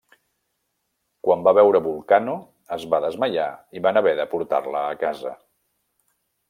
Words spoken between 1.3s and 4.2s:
va veure Vulcano es va desmaiar i van haver